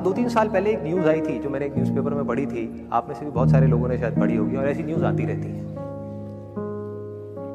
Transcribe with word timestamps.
दो 0.00 0.12
तीन 0.12 0.28
साल 0.28 0.48
पहले 0.48 0.70
एक 0.70 0.82
न्यूज़ 0.82 1.08
आई 1.08 1.20
थी, 1.20 1.38
जो 1.38 1.50
मैंने 1.50 1.66
एक 1.66 1.74
न्यूज़पेपर 1.74 2.14
में 2.14 2.26
पढ़ी 2.26 2.46
थी। 2.46 2.88
आप 2.92 3.08
में 3.08 3.14
से 3.14 3.24
भी 3.24 3.30
बहुत 3.30 3.50
सारे 3.50 3.66
लोगों 3.66 3.88
ने 3.88 3.98
शायद 3.98 4.18
पढ़ी 4.20 4.36
होगी, 4.36 4.56
और 4.56 4.68
ऐसी 4.68 4.82
न्यूज़ 4.82 5.04
आती 5.04 5.24
रहती 5.24 5.48
है। 5.48 5.68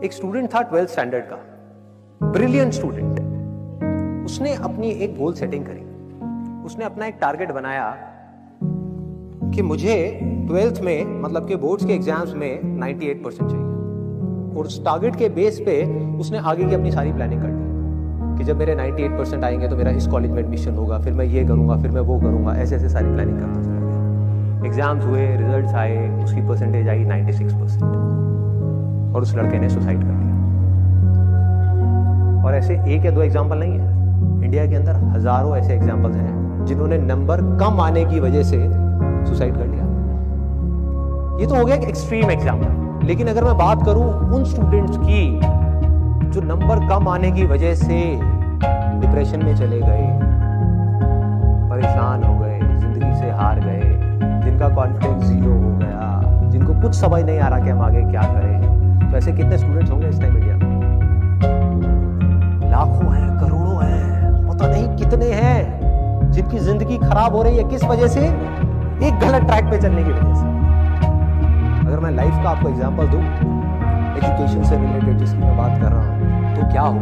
एक 0.04 0.14
स्टूडेंट 0.14 0.54
था 0.55 0.61
ट्वेल्थ 0.61 0.89
स्टैंडर्ड 0.89 1.23
का। 1.23 1.36
ब्रिलियंट 2.32 2.73
स्टूडेंट 2.73 3.20
उसने 4.25 4.54
अपनी 4.54 4.89
एक 4.89 5.18
गोल 5.18 5.34
सेटिंग 5.34 5.66
करी। 5.66 5.84
उसने 6.66 6.86
अपना 6.86 7.05
एक 7.05 7.16
टारगेट 7.21 7.52
बनाया 7.52 7.97
कि 9.55 9.62
मुझे 9.62 10.20
ट्वेल्थ 10.48 10.82
में 10.82 11.21
मतलब 11.21 11.48
के 11.48 11.56
बोर्ड्स 11.56 11.86
के 11.86 11.93
एग्ज़ाम्स 11.93 12.34
में 12.34 12.79
98 12.79 13.23
परसेंट 13.23 13.50
चाहिए। 13.50 13.65
और 14.57 14.65
उस 14.65 14.86
टारगेट 14.86 15.15
के 15.15 15.29
बेस 15.29 15.59
पे 15.59 15.84
उसने 16.20 16.37
आगे 16.37 16.65
की 16.65 16.75
अपनी 16.75 16.92
सारी 16.92 17.14
प्लानिंग 17.14 17.42
कर 17.42 17.48
दी। 17.48 17.64
कि 18.38 18.44
जब 18.44 18.57
मेरे 18.57 18.75
98 18.75 19.18
परसेंट 19.18 19.44
आएँगे 19.44 19.68
तो 19.68 19.75
मेरा 19.75 19.92
इस 19.92 20.07
कॉलेज 20.07 20.32
में 20.32 20.39
एडमिशन 20.39 20.76
होगा, 20.76 21.00
फिर 21.00 21.14
मैं 21.14 21.26
ये 21.26 21.43
करूँगा, 21.46 21.76
फिर 21.78 21.92
मैं 21.92 22.02
वो 22.02 22.20
करूँगा, 22.20 22.54
ऐसे 22.54 22.76
ऐसे 22.76 22.89
सारी 22.89 23.14
प्लानिंग 23.14 23.39
करता 23.39 23.62
चला 23.62 23.80
गया। 23.80 24.66
एग्ज़ाम्स 24.66 25.06
हुए 25.06 25.26
रिजल्ट्स 25.28 25.74
आए, 25.74 26.24
उसकी 26.24 26.42
परसेंटेज 26.48 26.88
आई 26.90 27.04
96 27.06 27.54
परसेंट 27.54 27.84
और 29.16 29.21
उस 29.21 29.36
लड़के 29.36 29.60
ने 29.60 29.70
सुसाइड 29.70 30.00
कर 30.00 30.14
लिया 30.14 30.34
और 32.45 32.56
ऐसे 32.56 32.73
एक 32.95 33.06
या 33.06 33.12
दो 33.12 33.22
एग्ज़ाम्पल 33.22 33.58
नहीं 33.58 33.80
है। 33.80 34.44
इंडिया 34.45 34.66
के 34.66 34.76
अंदर 34.76 34.95
हज़ारों 35.16 35.56
ऐसे 35.58 35.73
एग्जाम्पल्स 35.73 36.16
हैं, 36.16 36.66
जिन्होंने 36.66 36.98
नंबर 36.98 37.42
कम 37.59 37.80
आने 37.81 38.06
की 38.06 38.20
वजह 38.20 38.44
से 38.44 38.58
सुसाइड 39.28 39.58
कर 39.58 39.66
लिया 39.66 39.84
ये 41.40 41.45
तो 41.48 41.56
हो 41.56 41.66
गया 41.66 41.76
एक 41.76 41.84
एक्सट्रीम 41.84 42.31
एग्ज़ाम्पल 42.31 43.08
लेकिन 43.08 43.28
अगर 43.28 43.44
मैं 43.44 43.58
बात 43.58 43.86
करूँ 43.86 44.04
उन 44.36 44.44
स्टूडेंट्स 44.44 44.98
की, 44.98 45.40
जो 46.30 46.42
नंबर 46.42 46.80
कम 46.90 47.08
आने 47.08 47.31
की 47.31 47.44
वजह 47.46 47.74
से 47.76 47.98
डिप्रेशन 49.02 49.46
में 49.46 49.56
चले 49.56 49.80
गए, 49.82 50.08
परेशान 51.70 52.24
हो 52.24 52.38
गए, 52.40 52.60
ज़िंदगी 52.60 53.14
से 53.20 53.30
हार 53.32 53.60
गए, 53.60 53.82
जिनका 54.44 54.70
कॉन्फिडेंस 54.76 55.24
ज़ीरो 55.24 55.54
हो 55.54 55.76
गया, 55.78 56.50
जिनको 56.50 56.82
कुछ 56.82 56.96
समझ 56.96 57.24
नहीं 57.24 57.40
आ 57.40 57.48
रहा 57.48 57.60
कि 57.60 57.70
हम 57.70 57.82
आगे 57.82 58.02
क्या 58.02 58.22
करें। 58.24 59.10
तो 59.12 59.18
ऐसे 59.18 59.32
कितने 59.34 59.58
स्टूडेंट्स 59.58 59.92
होंगे 59.92 60.08
इस 60.08 60.20
टाइम 60.20 60.38
इंडिया 60.38 60.56
लाखों 62.70 63.14
हैं, 63.14 63.30
करोड़ों 63.40 63.84
हैं, 63.84 64.48
पता 64.48 64.68
नहीं 64.68 64.88
कितने 64.98 65.32
हैं, 65.32 66.32
जिनकी 66.32 66.59
ज़िंदगी 66.59 66.98
खराब 66.98 67.36
हो 67.36 67.44
रही 67.44 67.58
है 67.58 67.64
किस 67.70 67.84
वजह 67.84 68.08
से? 68.08 68.26
एक 69.08 69.20
गलत 69.20 69.44
ट्रैक 69.44 69.66
पे 69.72 69.78
चलने 69.78 70.04
की 70.04 70.12
वजह 70.12 70.34
से। 70.34 70.46
अगर 71.88 72.00
मैं 72.00 72.12
लाइफ 72.12 72.44
का 72.44 72.50
आपको 72.50 72.70
एग्ज़ाम्पल 72.70 73.08
दूँ 73.08 73.22
एजुकेशन 74.16 74.64
से 74.64 74.78
रिलेटेड 74.78 75.18
जिसकी 75.18 75.38
मैं 75.38 75.58
बात 75.58 75.82
कर 75.82 75.92
रहा 75.92 76.02
हूँ 76.02 76.56
तो 76.56 76.72
क्या 76.72 76.82
हो 76.82 77.00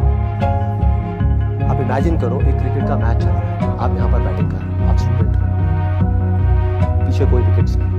इमेजिन 1.84 2.18
करो, 2.18 2.40
एक 2.40 2.58
क्रिकेट 2.58 2.88
का 2.88 2.96
मैच 2.96 3.22
चल 3.22 3.28
रहा 3.28 3.38
है। 3.38 3.76
आप 3.78 3.96
यहाँ 3.96 4.10
पर 4.12 4.20
बैटिंग 4.20 4.50
कर 4.50 4.56
रहे 4.56 4.68
हो, 4.78 4.90
आप 4.90 4.96
स्टूडेंट 4.98 5.36
हो। 5.36 5.42
पीछे 7.06 7.24
कोई 7.26 7.42
विकेट्स 7.42 7.76
नहीं। 7.76 7.92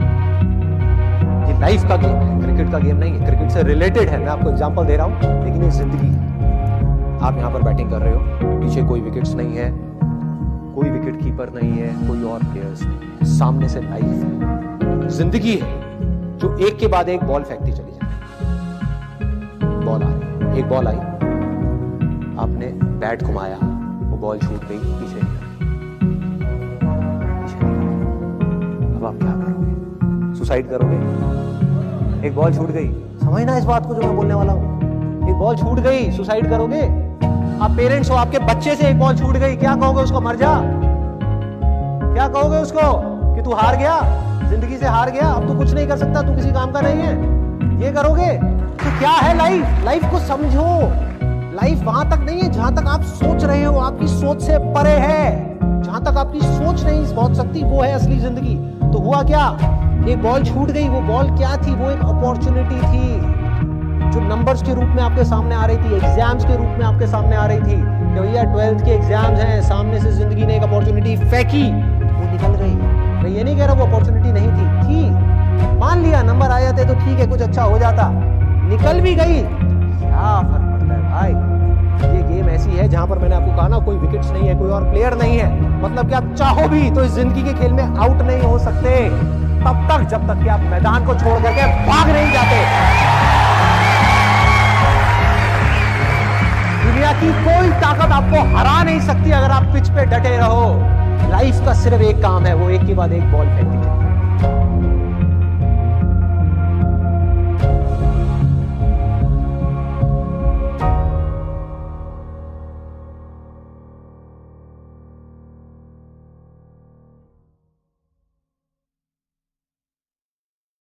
ये 1.47 1.59
लाइफ 1.59 1.87
का 1.89 1.95
गेम 1.95 2.15
है 2.15 2.39
क्रिकेट 2.41 2.71
का 2.71 2.79
गेम 2.79 2.97
नहीं 2.97 3.13
है। 3.13 3.25
क्रिकेट 3.25 3.49
से 3.51 3.63
रिलेटेड 3.63 4.09
है। 4.09 4.19
मैं 4.19 4.27
आपको 4.27 4.49
एग्जांपल 4.49 4.85
दे 4.85 4.95
रहा 4.97 5.05
हूँ, 5.05 5.43
लेकिन 5.43 5.63
ये 5.63 5.69
ज़िंदगी 5.71 6.07
है। 6.07 7.19
आप 7.21 7.37
यहाँ 7.37 7.51
पर 7.51 7.61
बैटिंग 7.63 7.89
कर 7.91 8.01
रहे 8.01 8.13
हो, 8.13 8.19
पीछे 8.61 8.83
कोई 8.83 9.01
विकेट्स 9.01 9.35
नहीं 9.35 9.55
है, 9.57 9.69
कोई 10.75 10.89
विकेट 10.89 11.21
कीपर 11.21 11.51
नहीं 11.53 11.71
है, 11.71 11.87
कोई 12.07 12.23
और 12.31 12.39
प्लेयर्स 12.43 12.81
नहीं 12.83 13.25
सामने 13.37 13.69
से 13.69 13.81
लाइफ 13.81 14.03
है। 14.03 15.07
ज़िंदगी 15.09 15.55
है, 15.55 15.69
जो 16.39 16.55
एक 16.57 16.77
के 16.79 16.87
बाद 16.87 17.09
एक 17.09 17.23
बॉल 17.23 17.43
फेंकती 17.43 17.71
चली 17.71 17.91
जाती 17.91 18.05
बॉल 19.85 20.03
आ 20.03 20.07
रही 20.07 20.59
एक 20.59 20.69
बॉल 20.69 20.87
आई। 20.87 20.97
आपने 22.37 22.67
बैट 22.99 23.23
घुमाया। 23.23 23.57
वो 24.15 24.21
बॉल 24.21 24.37
छूट 24.39 24.61
गई 24.65 24.77
पीछे 24.77 25.19
अब 28.95 29.05
आप 29.05 29.17
क्या 29.19 29.31
करोगे? 29.31 30.37
सुसाइड 30.37 30.69
करोगे? 30.69 32.27
एक 32.27 32.35
बॉल 32.35 32.53
छूट 32.55 32.71
गई। 32.71 32.87
समझना 33.19 33.57
इस 33.57 33.63
बात 33.63 33.87
को 33.87 33.95
जो 33.95 34.01
मैं 34.01 34.15
बोलने 34.15 34.33
वाला 34.33 34.53
हूँ। 34.53 35.29
एक 35.29 35.35
बॉल 35.35 35.55
छूट 35.55 35.79
गई 35.79 36.11
सुसाइड 36.11 36.49
करोगे? 36.49 36.81
आप 37.61 37.71
पेरेंट्स 37.71 38.11
हो, 38.11 38.15
आपके 38.15 38.39
बच्चे 38.39 38.75
से 38.75 38.87
एक 38.87 38.99
बॉल 38.99 39.17
छूट 39.17 39.35
गई। 39.35 39.55
क्या 39.55 39.75
कहोगे 39.75 40.01
उसको? 40.01 40.21
मर 40.21 40.35
जा। 40.35 40.59
क्या 42.13 42.27
कहोगे 42.27 42.57
उसको? 42.57 42.81
कि 43.35 43.41
तू 43.41 43.53
हार 43.53 43.75
गया। 43.75 43.99
ज़िंदगी 44.49 44.77
से 44.77 44.85
हार 44.85 45.11
गया। 45.11 45.27
अब 45.27 45.47
तू 45.47 45.57
कुछ 45.57 45.73
नहीं 45.73 45.87
कर 45.87 45.97
सकता, 45.97 46.21
तू 46.21 46.35
किसी 46.35 46.51
काम 46.51 46.71
का 46.71 46.81
नहीं 46.81 46.99
है। 46.99 47.83
ये 47.83 47.91
करोगे? 47.91 48.31
तो 48.77 48.99
क्या 48.99 49.11
है 49.11 49.37
लाइफ 49.37 49.83
लाइफ 49.85 50.11
को 50.11 50.19
समझो। 50.19 50.69
लाइफ 51.55 51.83
वहाँ 51.83 52.03
तक 52.09 52.19
नहीं 52.19 52.41
है 52.41 52.49
जहाँ 52.51 52.73
तक 52.75 52.87
आप 52.87 53.01
सोच 53.09 53.43
रहे 53.43 53.63
हो, 53.63 53.77
आपकी 53.79 54.07
सोच 54.09 54.41
से 54.41 54.57
परे 54.73 54.95
है। 55.01 55.83
जहाँ 55.83 56.01
तक 56.03 56.17
आपकी 56.17 56.39
सोच 56.39 56.83
नहीं 56.83 57.15
पहुँच 57.15 57.37
सकती 57.37 57.63
वो 57.63 57.81
है 57.81 57.91
असली 57.93 58.17
ज़िंदगी। 58.19 58.55
तो 58.91 58.99
हुआ 58.99 59.21
क्या? 59.23 59.45
एक 60.09 60.21
बॉल 60.23 60.43
छूट 60.43 60.71
गई, 60.71 60.87
वो 60.89 60.99
बॉल 61.03 61.29
क्या 61.37 61.55
थी? 61.57 61.75
वो 61.75 61.89
एक 61.91 62.01
अपॉर्चुनिटी 62.05 62.81
थी, 62.81 63.07
जो 64.11 64.21
नंबर्स 64.25 64.63
के 64.63 64.73
रूप 64.73 64.89
में 64.95 65.01
आपके 65.03 65.25
सामने 65.25 65.55
आ 65.55 65.65
रही 65.65 65.77
थी 65.77 65.95
एग्ज़ाम्स 65.95 66.45
के 66.45 66.57
रूप 66.57 66.75
में 66.79 66.85
आपके 66.85 67.07
सामने 67.07 67.35
आ 67.35 67.45
रही 67.45 67.59
थी। 67.59 67.77
कि 67.77 68.19
भैया 68.19 68.43
ट्वेल्थ 68.43 68.85
के 68.85 68.91
एग्ज़ाम्स 68.91 69.39
हैं, 69.39 69.61
सामने 69.61 69.99
से 69.99 70.11
ज़िंदगी 70.11 70.45
ने 70.45 70.55
एक 70.57 70.63
अपॉर्चुनिटी 70.63 71.15
फेंकी, 71.23 71.63
वो 71.63 72.31
निकल 72.31 72.55
गई। 72.55 72.75
मैं 73.23 73.29
ये 73.29 73.43
नहीं 73.43 73.57
कह 73.57 73.65
रहा 73.65 73.75
वो 73.75 73.85
अपॉर्चुनिटी 73.85 74.31
नहीं 74.31 74.49
थी 74.49 74.65
थी। 74.83 75.79
मान 75.79 76.03
लिया 76.03 76.21
नंबर 76.23 76.51
आ 76.51 76.59
जाते 76.59 76.85
तो 76.85 76.93
ठीक 76.95 77.19
है, 77.19 77.27
कुछ 77.27 77.41
अच्छा 77.41 77.63
हो 77.63 77.79
जाता। 77.79 78.09
निकल 78.69 79.01
भी 79.01 79.15
गई। 79.15 79.41
क्या 79.41 80.39
फ़र्क? 80.43 80.73
पड़ता 80.85 80.95
है। 80.95 81.11
भाई, 81.11 82.13
ये 82.15 82.21
गेम 82.23 82.49
ऐसी 82.49 82.71
है 82.71 82.87
जहाँ 82.89 83.07
पर 83.07 83.19
मैंने 83.19 83.35
आपको 83.35 83.55
कहा 83.57 83.67
ना, 83.67 83.77
कोई 83.79 83.95
विकेट्स 83.97 84.31
नहीं 84.31 84.47
है, 84.47 84.55
कोई 84.55 84.69
और 84.69 84.83
प्लेयर 84.91 85.13
नहीं 85.17 85.37
है। 85.37 85.81
मतलब 85.81 86.09
कि 86.09 86.15
आप 86.15 86.33
चाहो 86.33 86.67
भी 86.67 86.89
तो 86.91 87.03
इस 87.03 87.11
ज़िंदगी 87.11 87.43
के 87.43 87.53
खेल 87.53 87.73
में 87.73 87.83
आउट 87.83 88.21
नहीं 88.21 88.41
हो 88.41 88.57
सकते। 88.59 89.09
तब 89.65 89.87
तक, 89.91 90.07
जब 90.09 90.27
तक 90.27 90.43
कि 90.43 90.49
आप 90.49 90.59
मैदान 90.71 91.05
को 91.05 91.13
छोड़ 91.13 91.39
करके 91.43 91.67
भाग 91.87 92.09
नहीं 92.09 92.31
जाते। 92.33 92.57
दुनिया 96.83 97.11
की 97.13 97.31
कोई 97.45 97.69
ताकत 97.81 98.11
आपको 98.11 98.43
हरा 98.57 98.81
नहीं 98.83 98.99
सकती 98.99 99.31
अगर 99.31 99.51
आप 99.51 99.63
पिच 99.73 99.89
पे 99.89 100.05
डटे 100.05 100.37
रहो। 100.37 100.67
लाइफ 101.29 101.65
का 101.65 101.73
सिर्फ़ 101.73 102.01
एक 102.01 102.21
काम 102.21 102.45
है, 102.45 102.53
वो 102.53 102.69
एक 102.69 102.85
के 102.87 102.93
बाद 102.93 103.13
एक 103.13 103.31
बॉल 103.31 103.47
फेंकती। 103.47 103.77
है 103.77 103.93